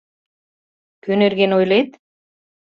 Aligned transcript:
Кӧ 1.03 1.11
нерген 1.21 1.51
ойлет? 1.57 1.89